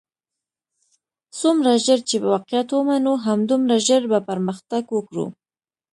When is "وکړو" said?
4.91-5.25